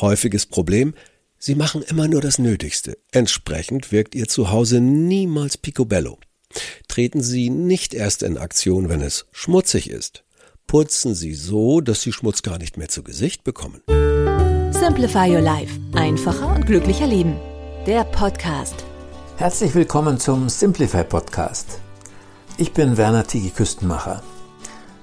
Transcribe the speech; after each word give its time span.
Häufiges 0.00 0.46
Problem, 0.46 0.94
Sie 1.38 1.54
machen 1.54 1.82
immer 1.82 2.08
nur 2.08 2.20
das 2.20 2.38
Nötigste. 2.38 2.98
Entsprechend 3.12 3.92
wirkt 3.92 4.14
Ihr 4.14 4.28
Zuhause 4.28 4.80
niemals 4.80 5.56
picobello. 5.56 6.18
Treten 6.88 7.22
Sie 7.22 7.50
nicht 7.50 7.94
erst 7.94 8.22
in 8.22 8.36
Aktion, 8.36 8.88
wenn 8.88 9.00
es 9.00 9.26
schmutzig 9.32 9.90
ist. 9.90 10.24
Putzen 10.66 11.14
Sie 11.14 11.34
so, 11.34 11.80
dass 11.80 12.02
Sie 12.02 12.12
Schmutz 12.12 12.42
gar 12.42 12.58
nicht 12.58 12.76
mehr 12.76 12.88
zu 12.88 13.02
Gesicht 13.02 13.44
bekommen. 13.44 13.82
Simplify 14.72 15.30
Your 15.30 15.40
Life. 15.40 15.78
Einfacher 15.94 16.54
und 16.54 16.66
glücklicher 16.66 17.06
Leben. 17.06 17.36
Der 17.86 18.04
Podcast. 18.04 18.84
Herzlich 19.36 19.74
willkommen 19.74 20.18
zum 20.18 20.48
Simplify 20.48 21.04
Podcast. 21.04 21.78
Ich 22.58 22.72
bin 22.72 22.96
Werner 22.96 23.26
Tigi 23.26 23.50
Küstenmacher. 23.50 24.22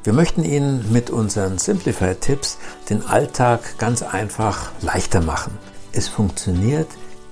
Wir 0.07 0.13
möchten 0.13 0.45
Ihnen 0.45 0.89
mit 0.93 1.09
unseren 1.09 1.57
Simplify-Tipps 1.57 2.59
den 2.89 3.05
Alltag 3.05 3.77
ganz 3.77 4.03
einfach 4.03 4.71
leichter 4.81 5.19
machen. 5.19 5.51
Es 5.91 6.07
funktioniert 6.07 6.87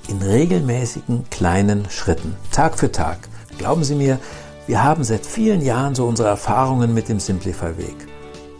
in 0.10 0.22
regelmäßigen 0.22 1.24
kleinen 1.30 1.90
Schritten, 1.90 2.36
Tag 2.52 2.78
für 2.78 2.92
Tag. 2.92 3.30
Glauben 3.58 3.86
Sie 3.86 3.96
mir, 3.96 4.20
wir 4.68 4.84
haben 4.84 5.06
seit 5.06 5.26
vielen 5.26 5.62
Jahren 5.62 5.96
so 5.96 6.06
unsere 6.06 6.28
Erfahrungen 6.28 6.94
mit 6.94 7.08
dem 7.08 7.22
Simplify-Weg. 7.22 7.96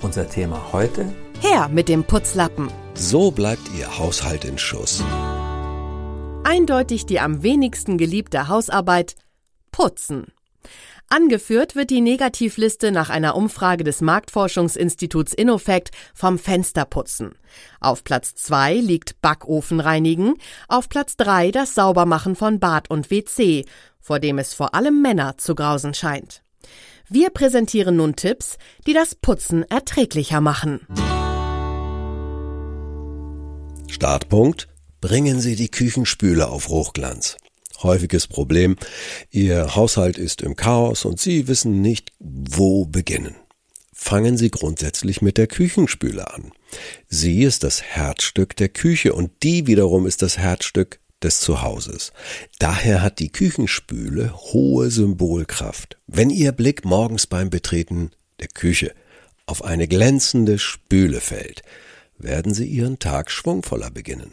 Unser 0.02 0.30
Thema 0.30 0.62
heute? 0.72 1.14
Her 1.42 1.68
mit 1.68 1.90
dem 1.90 2.06
Putzlappen. 2.06 2.70
So 2.94 3.32
bleibt 3.32 3.70
Ihr 3.78 4.00
Haushalt 4.00 4.46
in 4.46 4.58
Schuss. 4.58 5.04
Eindeutig 6.46 7.06
die 7.06 7.20
am 7.20 7.44
wenigsten 7.44 7.98
geliebte 7.98 8.48
Hausarbeit 8.48 9.18
Putzen. 9.74 10.28
Angeführt 11.10 11.76
wird 11.76 11.92
die 11.92 12.02
Negativliste 12.02 12.92
nach 12.92 13.10
einer 13.10 13.36
Umfrage 13.36 13.84
des 13.84 14.02
Marktforschungsinstituts 14.02 15.34
Innofact 15.34 15.92
vom 16.14 16.40
Fensterputzen. 16.40 17.36
Auf 17.80 18.04
Platz 18.04 18.34
zwei 18.36 18.74
liegt 18.74 19.22
Backofen 19.22 19.80
reinigen, 19.80 20.34
auf 20.68 20.90
Platz 20.90 21.16
drei 21.16 21.52
das 21.52 21.76
Saubermachen 21.76 22.36
von 22.36 22.60
Bad 22.60 22.90
und 22.90 23.12
WC, 23.12 23.66
vor 24.02 24.20
dem 24.20 24.40
es 24.40 24.54
vor 24.54 24.74
allem 24.74 25.02
Männer 25.02 25.38
zu 25.38 25.54
grausen 25.56 25.94
scheint. 25.94 26.42
Wir 27.08 27.30
präsentieren 27.30 27.98
nun 27.98 28.16
Tipps, 28.16 28.58
die 28.88 28.94
das 28.94 29.14
Putzen 29.14 29.64
erträglicher 29.64 30.42
machen. 30.42 30.88
Startpunkt. 33.88 34.68
Bringen 35.02 35.40
Sie 35.40 35.56
die 35.56 35.70
Küchenspüle 35.70 36.48
auf 36.48 36.68
Hochglanz. 36.68 37.38
Häufiges 37.86 38.28
Problem. 38.28 38.76
Ihr 39.32 39.76
Haushalt 39.76 40.18
ist 40.18 40.42
im 40.42 40.56
Chaos 40.56 41.06
und 41.06 41.20
Sie 41.20 41.48
wissen 41.48 41.82
nicht, 41.82 42.12
wo 42.20 42.86
beginnen. 42.86 43.36
Fangen 43.94 44.38
Sie 44.38 44.52
grundsätzlich 44.52 45.22
mit 45.22 45.38
der 45.38 45.48
Küchenspüle 45.48 46.34
an. 46.34 46.52
Sie 47.08 47.44
ist 47.44 47.64
das 47.64 47.82
Herzstück 47.82 48.56
der 48.56 48.70
Küche 48.70 49.14
und 49.14 49.32
die 49.44 49.68
wiederum 49.68 50.06
ist 50.06 50.22
das 50.22 50.38
Herzstück 50.38 51.00
des 51.24 51.40
Zuhauses. 51.40 52.12
Daher 52.60 53.02
hat 53.02 53.20
die 53.20 53.32
Küchenspüle 53.32 54.34
hohe 54.36 54.92
Symbolkraft. 54.92 55.98
Wenn 56.08 56.30
Ihr 56.30 56.52
Blick 56.52 56.86
morgens 56.86 57.26
beim 57.26 57.50
Betreten 57.50 58.12
der 58.40 58.48
Küche 58.48 58.94
auf 59.46 59.64
eine 59.64 59.88
glänzende 59.88 60.60
Spüle 60.60 61.22
fällt, 61.22 61.62
werden 62.18 62.54
Sie 62.54 62.66
Ihren 62.66 63.00
Tag 63.00 63.32
schwungvoller 63.32 63.92
beginnen. 63.92 64.32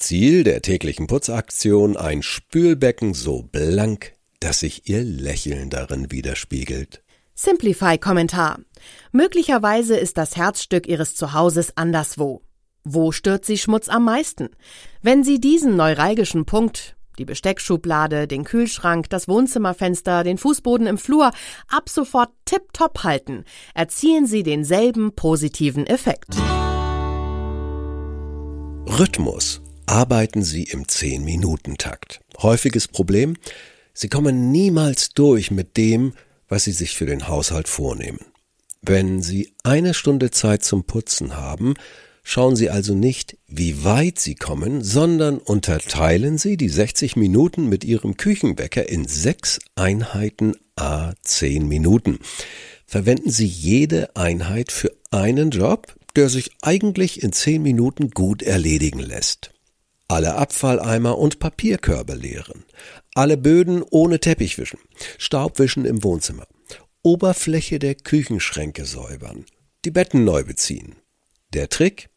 Ziel 0.00 0.44
der 0.44 0.62
täglichen 0.62 1.06
Putzaktion 1.06 1.96
ein 1.96 2.22
Spülbecken 2.22 3.12
so 3.12 3.42
blank, 3.42 4.14
dass 4.40 4.60
sich 4.60 4.88
Ihr 4.88 5.04
Lächeln 5.04 5.68
darin 5.68 6.10
widerspiegelt. 6.10 7.02
Simplify-Kommentar. 7.34 8.60
Möglicherweise 9.12 9.96
ist 9.96 10.16
das 10.16 10.36
Herzstück 10.36 10.88
Ihres 10.88 11.14
Zuhauses 11.14 11.76
anderswo. 11.76 12.42
Wo 12.82 13.12
stört 13.12 13.44
Sie 13.44 13.58
Schmutz 13.58 13.88
am 13.88 14.04
meisten? 14.04 14.48
Wenn 15.02 15.22
Sie 15.22 15.38
diesen 15.38 15.76
neuralgischen 15.76 16.46
Punkt, 16.46 16.96
die 17.18 17.26
Besteckschublade, 17.26 18.26
den 18.26 18.44
Kühlschrank, 18.44 19.10
das 19.10 19.28
Wohnzimmerfenster, 19.28 20.24
den 20.24 20.38
Fußboden 20.38 20.86
im 20.86 20.96
Flur 20.96 21.30
ab 21.68 21.90
sofort 21.90 22.30
tipptopp 22.46 23.04
halten, 23.04 23.44
erzielen 23.74 24.26
Sie 24.26 24.42
denselben 24.42 25.14
positiven 25.14 25.86
Effekt. 25.86 26.36
Rhythmus 28.98 29.60
arbeiten 29.90 30.44
Sie 30.44 30.62
im 30.62 30.84
10-Minuten-Takt. 30.84 32.20
Häufiges 32.38 32.86
Problem, 32.86 33.36
Sie 33.92 34.08
kommen 34.08 34.52
niemals 34.52 35.10
durch 35.10 35.50
mit 35.50 35.76
dem, 35.76 36.14
was 36.48 36.64
Sie 36.64 36.72
sich 36.72 36.94
für 36.94 37.06
den 37.06 37.26
Haushalt 37.26 37.68
vornehmen. 37.68 38.20
Wenn 38.82 39.20
Sie 39.20 39.52
eine 39.64 39.92
Stunde 39.92 40.30
Zeit 40.30 40.62
zum 40.62 40.84
Putzen 40.84 41.36
haben, 41.36 41.74
schauen 42.22 42.54
Sie 42.54 42.70
also 42.70 42.94
nicht, 42.94 43.36
wie 43.48 43.82
weit 43.82 44.20
Sie 44.20 44.36
kommen, 44.36 44.84
sondern 44.84 45.38
unterteilen 45.38 46.38
Sie 46.38 46.56
die 46.56 46.68
60 46.68 47.16
Minuten 47.16 47.68
mit 47.68 47.82
Ihrem 47.82 48.16
Küchenwecker 48.16 48.88
in 48.88 49.08
sechs 49.08 49.58
Einheiten 49.74 50.54
a 50.76 51.14
10 51.24 51.66
Minuten. 51.66 52.20
Verwenden 52.86 53.30
Sie 53.30 53.46
jede 53.46 54.14
Einheit 54.14 54.70
für 54.70 54.92
einen 55.10 55.50
Job, 55.50 55.96
der 56.14 56.28
sich 56.28 56.52
eigentlich 56.62 57.24
in 57.24 57.32
10 57.32 57.60
Minuten 57.60 58.10
gut 58.10 58.42
erledigen 58.42 59.00
lässt 59.00 59.50
alle 60.10 60.34
Abfalleimer 60.34 61.18
und 61.18 61.38
Papierkörbe 61.38 62.14
leeren, 62.14 62.64
alle 63.14 63.36
Böden 63.36 63.84
ohne 63.90 64.18
Teppich 64.18 64.58
wischen, 64.58 64.80
Staubwischen 65.18 65.84
im 65.84 66.02
Wohnzimmer, 66.02 66.48
Oberfläche 67.02 67.78
der 67.78 67.94
Küchenschränke 67.94 68.86
säubern, 68.86 69.44
die 69.84 69.92
Betten 69.92 70.24
neu 70.24 70.42
beziehen. 70.42 70.96
Der 71.54 71.68
Trick? 71.68 72.08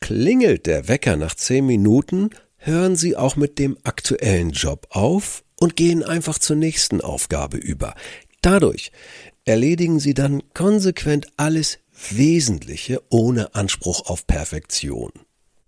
Klingelt 0.00 0.66
der 0.66 0.86
Wecker 0.86 1.16
nach 1.16 1.34
zehn 1.34 1.66
Minuten, 1.66 2.30
hören 2.58 2.94
Sie 2.94 3.16
auch 3.16 3.34
mit 3.34 3.58
dem 3.58 3.76
aktuellen 3.82 4.52
Job 4.52 4.86
auf 4.90 5.42
und 5.58 5.74
gehen 5.74 6.04
einfach 6.04 6.38
zur 6.38 6.56
nächsten 6.56 7.00
Aufgabe 7.00 7.56
über. 7.56 7.94
Dadurch 8.40 8.92
erledigen 9.44 9.98
Sie 9.98 10.14
dann 10.14 10.42
konsequent 10.54 11.26
alles 11.36 11.80
Wesentliche 12.10 13.02
ohne 13.10 13.54
Anspruch 13.56 14.06
auf 14.06 14.28
Perfektion. 14.28 15.12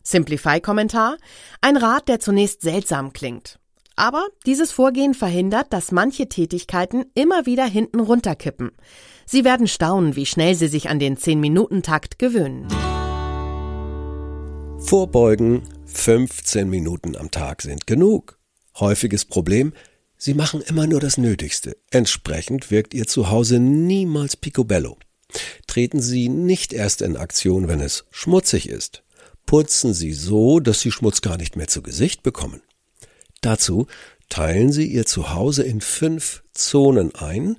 Simplify-Kommentar. 0.04 1.16
Ein 1.60 1.76
Rat, 1.76 2.08
der 2.08 2.20
zunächst 2.20 2.60
seltsam 2.62 3.12
klingt. 3.12 3.58
Aber 3.96 4.26
dieses 4.44 4.72
Vorgehen 4.72 5.14
verhindert, 5.14 5.72
dass 5.72 5.92
manche 5.92 6.28
Tätigkeiten 6.28 7.06
immer 7.14 7.46
wieder 7.46 7.64
hinten 7.64 8.00
runterkippen. 8.00 8.72
Sie 9.26 9.44
werden 9.44 9.66
staunen, 9.66 10.16
wie 10.16 10.26
schnell 10.26 10.54
Sie 10.54 10.68
sich 10.68 10.88
an 10.88 10.98
den 10.98 11.16
10-Minuten-Takt 11.16 12.18
gewöhnen. 12.18 12.68
Vorbeugen, 14.78 15.62
15 15.86 16.68
Minuten 16.68 17.16
am 17.16 17.30
Tag 17.30 17.62
sind 17.62 17.86
genug. 17.86 18.38
Häufiges 18.78 19.24
Problem, 19.24 19.72
Sie 20.16 20.34
machen 20.34 20.60
immer 20.60 20.86
nur 20.86 21.00
das 21.00 21.16
Nötigste. 21.16 21.76
Entsprechend 21.90 22.70
wirkt 22.70 22.94
Ihr 22.94 23.06
Zuhause 23.06 23.60
niemals 23.60 24.36
picobello. 24.36 24.98
Treten 25.66 26.02
Sie 26.02 26.28
nicht 26.28 26.72
erst 26.72 27.00
in 27.00 27.16
Aktion, 27.16 27.68
wenn 27.68 27.80
es 27.80 28.04
schmutzig 28.10 28.68
ist 28.68 29.03
putzen 29.54 29.94
Sie 29.94 30.12
so, 30.12 30.58
dass 30.58 30.80
Sie 30.80 30.90
Schmutz 30.90 31.20
gar 31.20 31.36
nicht 31.36 31.54
mehr 31.54 31.68
zu 31.68 31.80
Gesicht 31.80 32.24
bekommen. 32.24 32.60
Dazu 33.40 33.86
teilen 34.28 34.72
Sie 34.72 34.86
Ihr 34.86 35.06
Zuhause 35.06 35.62
in 35.62 35.80
fünf 35.80 36.42
Zonen 36.54 37.14
ein, 37.14 37.56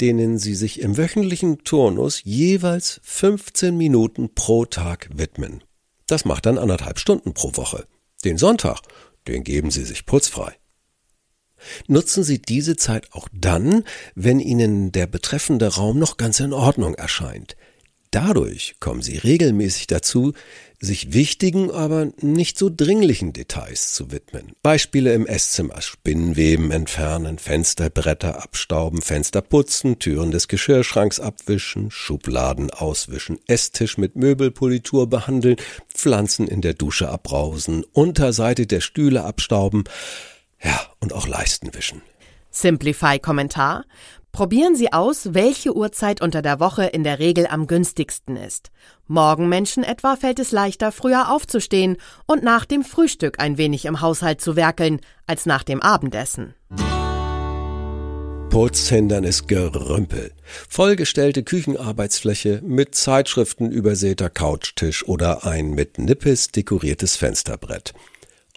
denen 0.00 0.38
Sie 0.38 0.54
sich 0.54 0.78
im 0.78 0.96
wöchentlichen 0.96 1.64
Turnus 1.64 2.22
jeweils 2.22 3.00
15 3.02 3.76
Minuten 3.76 4.32
pro 4.36 4.66
Tag 4.66 5.08
widmen. 5.14 5.64
Das 6.06 6.24
macht 6.24 6.46
dann 6.46 6.58
anderthalb 6.58 7.00
Stunden 7.00 7.34
pro 7.34 7.56
Woche. 7.56 7.88
Den 8.24 8.38
Sonntag, 8.38 8.78
den 9.26 9.42
geben 9.42 9.72
Sie 9.72 9.84
sich 9.84 10.06
putzfrei. 10.06 10.56
Nutzen 11.88 12.22
Sie 12.22 12.40
diese 12.40 12.76
Zeit 12.76 13.12
auch 13.14 13.28
dann, 13.32 13.82
wenn 14.14 14.38
Ihnen 14.38 14.92
der 14.92 15.08
betreffende 15.08 15.74
Raum 15.74 15.98
noch 15.98 16.18
ganz 16.18 16.38
in 16.38 16.52
Ordnung 16.52 16.94
erscheint. 16.94 17.56
Dadurch 18.12 18.76
kommen 18.78 19.00
sie 19.00 19.16
regelmäßig 19.16 19.86
dazu, 19.86 20.34
sich 20.78 21.14
wichtigen, 21.14 21.70
aber 21.70 22.08
nicht 22.20 22.58
so 22.58 22.68
dringlichen 22.68 23.32
Details 23.32 23.94
zu 23.94 24.10
widmen. 24.10 24.52
Beispiele 24.62 25.14
im 25.14 25.26
Esszimmer. 25.26 25.80
Spinnenweben 25.80 26.70
entfernen, 26.72 27.38
Fensterbretter 27.38 28.42
abstauben, 28.42 29.00
Fenster 29.00 29.40
putzen, 29.40 29.98
Türen 29.98 30.30
des 30.30 30.46
Geschirrschranks 30.48 31.20
abwischen, 31.20 31.90
Schubladen 31.90 32.70
auswischen, 32.70 33.38
Esstisch 33.46 33.96
mit 33.96 34.14
Möbelpolitur 34.14 35.08
behandeln, 35.08 35.56
Pflanzen 35.94 36.46
in 36.48 36.60
der 36.60 36.74
Dusche 36.74 37.08
abbrausen, 37.08 37.82
Unterseite 37.92 38.66
der 38.66 38.80
Stühle 38.80 39.24
abstauben, 39.24 39.84
ja, 40.62 40.78
und 41.00 41.14
auch 41.14 41.26
Leisten 41.26 41.72
wischen. 41.72 42.02
Simplify 42.50 43.18
Kommentar. 43.18 43.86
Probieren 44.32 44.74
Sie 44.74 44.94
aus, 44.94 45.34
welche 45.34 45.76
Uhrzeit 45.76 46.22
unter 46.22 46.40
der 46.40 46.58
Woche 46.58 46.84
in 46.86 47.04
der 47.04 47.18
Regel 47.18 47.46
am 47.46 47.66
günstigsten 47.66 48.36
ist. 48.36 48.70
Morgenmenschen 49.06 49.84
etwa 49.84 50.16
fällt 50.16 50.38
es 50.38 50.52
leichter, 50.52 50.90
früher 50.90 51.30
aufzustehen 51.30 51.98
und 52.24 52.42
nach 52.42 52.64
dem 52.64 52.82
Frühstück 52.82 53.38
ein 53.40 53.58
wenig 53.58 53.84
im 53.84 54.00
Haushalt 54.00 54.40
zu 54.40 54.56
werkeln, 54.56 55.00
als 55.26 55.44
nach 55.44 55.62
dem 55.62 55.82
Abendessen. 55.82 56.54
Putzhindernis 58.48 59.46
Gerümpel. 59.46 60.32
Vollgestellte 60.66 61.42
Küchenarbeitsfläche 61.42 62.62
mit 62.64 62.94
Zeitschriften 62.94 63.70
übersäter 63.70 64.30
Couchtisch 64.30 65.06
oder 65.06 65.44
ein 65.44 65.72
mit 65.72 65.98
Nippes 65.98 66.48
dekoriertes 66.48 67.16
Fensterbrett. 67.16 67.92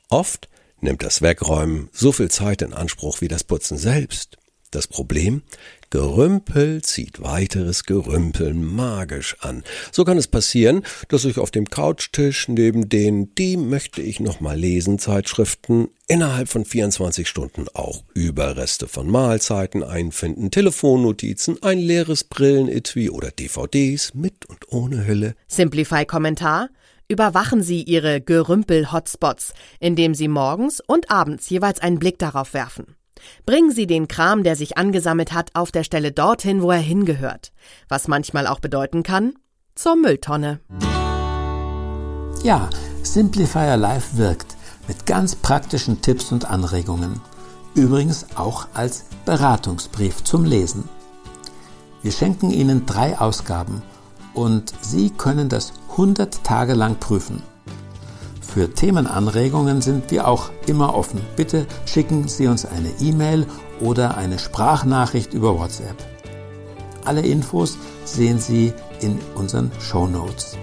Oft 0.07 0.48
nimmt 0.80 1.04
das 1.04 1.21
Wegräumen 1.21 1.89
so 1.92 2.13
viel 2.13 2.31
Zeit 2.31 2.62
in 2.62 2.74
Anspruch 2.74 3.19
wie 3.19 3.28
das 3.28 3.44
Putzen 3.44 3.78
selbst. 3.78 4.38
Das 4.75 4.88
Problem? 4.88 5.42
Gerümpel 5.89 6.81
zieht 6.81 7.22
weiteres 7.22 7.86
Gerümpeln 7.86 8.62
magisch 8.62 9.38
an. 9.39 9.63
So 9.94 10.04
kann 10.04 10.18
es 10.18 10.27
passieren, 10.27 10.83
dass 11.07 11.24
ich 11.24 11.38
auf 11.38 11.50
dem 11.50 11.69
Couchtisch 11.69 12.50
neben 12.50 12.89
den 12.89 13.33
Die 13.36 13.56
möchte 13.56 14.01
ich 14.01 14.19
noch 14.19 14.42
mal 14.42 14.60
lesen 14.60 15.00
Zeitschriften 15.00 15.88
innerhalb 16.10 16.50
von 16.50 16.66
24 16.66 17.25
Stunden 17.25 17.68
auch 17.74 18.04
Überreste 18.13 18.89
von 18.89 19.10
Mahlzeiten 19.10 19.81
einfinden, 19.81 20.51
Telefonnotizen, 20.51 21.63
ein 21.63 21.80
leeres 21.80 22.25
Brillenetui 22.25 23.10
oder 23.10 23.31
DVDs 23.31 24.13
mit 24.13 24.45
und 24.48 24.74
ohne 24.74 25.07
Hülle. 25.07 25.36
Simplify 25.48 26.06
Kommentar 26.06 26.68
Überwachen 27.07 27.62
Sie 27.62 27.83
Ihre 27.83 28.19
Gerümpel-Hotspots, 28.19 29.54
indem 29.80 30.16
Sie 30.16 30.28
morgens 30.28 30.81
und 30.86 31.12
abends 31.12 31.50
jeweils 31.50 31.80
einen 31.80 32.00
Blick 32.00 32.18
darauf 32.18 32.56
werfen. 32.56 32.95
Bringen 33.45 33.72
Sie 33.72 33.88
den 33.88 34.07
Kram, 34.07 34.44
der 34.44 34.56
sich 34.56 34.77
angesammelt 34.77 35.33
hat, 35.33 35.51
auf 35.54 35.72
der 35.72 35.83
Stelle 35.83 36.12
dorthin, 36.12 36.62
wo 36.62 36.72
er 36.72 36.80
hingehört. 36.80 37.51
Was 37.89 38.07
manchmal 38.07 38.48
auch 38.48 38.60
bedeuten 38.60 39.04
kann, 39.04 39.33
zur 39.75 39.95
Mülltonne. 39.95 40.60
Ja, 42.44 42.69
Simplifier 43.04 43.77
Live 43.77 44.18
wirkt 44.18 44.56
mit 44.88 45.06
ganz 45.06 45.36
praktischen 45.36 46.01
Tipps 46.01 46.31
und 46.31 46.45
Anregungen. 46.45 47.22
Übrigens 47.74 48.27
auch 48.36 48.68
als 48.74 49.06
Beratungsbrief 49.25 50.24
zum 50.24 50.45
Lesen. 50.45 50.88
Wir 52.01 52.12
schenken 52.12 52.51
Ihnen 52.51 52.86
drei 52.86 53.18
Ausgaben 53.18 53.81
und 54.33 54.74
Sie 54.81 55.10
können 55.10 55.50
das 55.50 55.74
100 55.92 56.44
Tage 56.44 56.74
lang 56.74 57.00
prüfen. 57.00 57.42
Für 58.56 58.74
Themenanregungen 58.74 59.81
sind 59.81 60.12
wir 60.12 60.30
auch 60.30 60.50
immer 60.66 60.96
offen. 60.96 61.19
Bitte 61.36 61.68
schicken 61.86 62.30
Sie 62.30 62.48
uns 62.48 62.66
eine 62.66 62.90
E-Mail 63.02 63.48
oder 63.81 64.16
eine 64.16 64.40
Sprachnachricht 64.40 65.34
über 65.34 65.60
WhatsApp. 65.60 65.98
Alle 67.04 67.19
Infos 67.19 67.78
sehen 68.06 68.40
Sie 68.40 68.72
in 69.02 69.19
unseren 69.36 69.74
Show 69.81 70.07
Notes. 70.07 70.57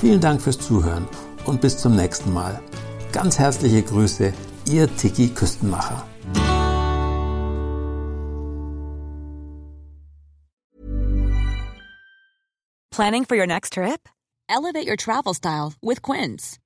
Vielen 0.00 0.20
Dank 0.20 0.40
fürs 0.40 0.60
Zuhören 0.60 1.08
und 1.46 1.60
bis 1.60 1.78
zum 1.78 1.96
nächsten 1.96 2.32
Mal. 2.32 2.60
Ganz 3.10 3.40
herzliche 3.40 3.82
Grüße, 3.82 4.32
Ihr 4.70 4.96
Tiki 4.96 5.30
Küstenmacher. 5.30 6.06
Planning 12.92 13.24
for 13.24 13.36
your 13.36 13.48
next 13.48 13.72
trip? 13.72 14.08
Elevate 14.48 14.86
your 14.86 14.96
travel 14.96 15.34
style 15.34 15.72
with 15.82 16.02
Quince. 16.02 16.60